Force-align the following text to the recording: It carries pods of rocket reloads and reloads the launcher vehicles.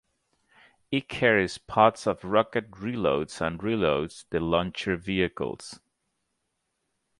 It 0.89 1.07
carries 1.07 1.59
pods 1.59 2.07
of 2.07 2.23
rocket 2.23 2.71
reloads 2.71 3.39
and 3.39 3.59
reloads 3.59 4.25
the 4.31 4.39
launcher 4.39 4.97
vehicles. 4.97 5.79